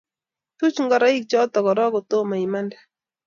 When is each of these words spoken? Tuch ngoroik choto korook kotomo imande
Tuch 0.57 0.77
ngoroik 0.83 1.23
choto 1.31 1.59
korook 1.65 1.91
kotomo 1.93 2.35
imande 2.45 2.77